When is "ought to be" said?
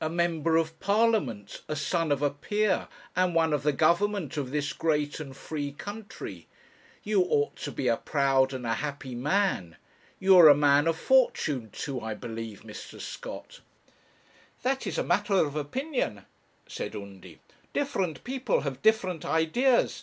7.22-7.88